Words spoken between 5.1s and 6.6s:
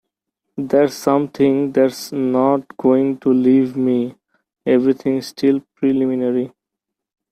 still preliminary.